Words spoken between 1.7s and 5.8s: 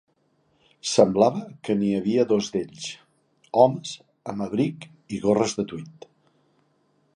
n'hi havia dos d'ells, homes amb abrig i gorres de